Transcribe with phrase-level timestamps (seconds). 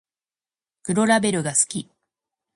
[0.81, 1.91] 黒ラベルが好き